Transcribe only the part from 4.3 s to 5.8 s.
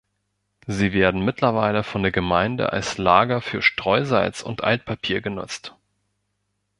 und Altpapier genutzt.